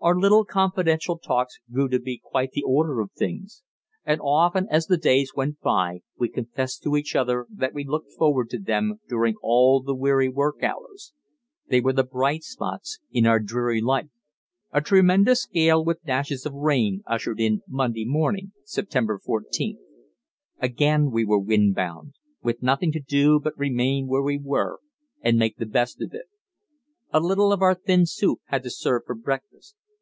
Our 0.00 0.14
little 0.16 0.44
confidential 0.44 1.18
talks 1.18 1.58
grew 1.72 1.88
to 1.88 1.98
be 1.98 2.20
quite 2.22 2.52
the 2.52 2.62
order 2.62 3.00
of 3.00 3.10
things, 3.10 3.64
and 4.04 4.20
often 4.22 4.68
as 4.70 4.86
the 4.86 4.96
days 4.96 5.32
went 5.34 5.58
by 5.58 6.02
we 6.16 6.28
confessed 6.28 6.84
to 6.84 6.94
each 6.94 7.16
other 7.16 7.48
that 7.50 7.74
we 7.74 7.82
looked 7.82 8.12
forward 8.12 8.48
to 8.50 8.60
them 8.60 9.00
during 9.08 9.34
all 9.42 9.82
the 9.82 9.96
weary 9.96 10.28
work 10.28 10.62
hours; 10.62 11.12
they 11.66 11.80
were 11.80 11.92
the 11.92 12.04
bright 12.04 12.44
spots 12.44 13.00
in 13.10 13.26
our 13.26 13.40
dreary 13.40 13.80
life. 13.80 14.08
A 14.70 14.80
tremendous 14.80 15.46
gale 15.46 15.84
with 15.84 16.04
dashes 16.04 16.46
of 16.46 16.52
rain 16.54 17.02
ushered 17.04 17.40
in 17.40 17.62
Monday 17.66 18.04
morning, 18.04 18.52
September 18.64 19.18
14th. 19.18 19.78
Again 20.60 21.10
we 21.10 21.24
were 21.24 21.40
windbound, 21.40 22.14
with 22.40 22.62
nothing 22.62 22.92
to 22.92 23.00
do 23.00 23.40
but 23.40 23.58
remain 23.58 24.06
where 24.06 24.22
we 24.22 24.38
were 24.40 24.78
and 25.22 25.36
make 25.36 25.56
the 25.56 25.66
best 25.66 26.00
of 26.00 26.14
it. 26.14 26.26
A 27.12 27.18
little 27.18 27.52
of 27.52 27.62
our 27.62 27.74
thin 27.74 28.06
soup 28.06 28.38
had 28.44 28.62
to 28.62 28.70
serve 28.70 29.02
for 29.04 29.16
breakfast. 29.16 29.74